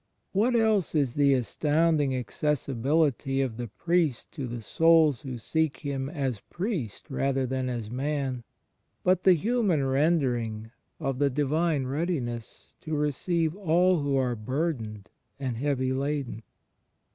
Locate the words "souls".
4.63-5.21